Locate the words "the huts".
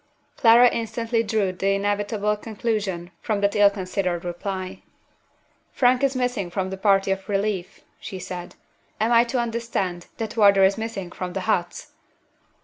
11.33-11.91